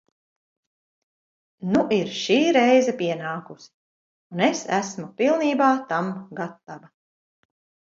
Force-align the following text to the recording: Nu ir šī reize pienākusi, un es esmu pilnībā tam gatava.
Nu 1.75 1.83
ir 1.99 2.09
šī 2.21 2.39
reize 2.59 2.95
pienākusi, 3.03 3.71
un 4.35 4.45
es 4.51 4.67
esmu 4.83 5.15
pilnībā 5.23 5.73
tam 5.95 6.13
gatava. 6.45 6.97